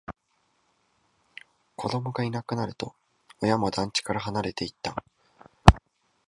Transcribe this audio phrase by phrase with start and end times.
[1.75, 2.95] 子供がいなくなると、
[3.39, 4.95] 親も団地から離れていった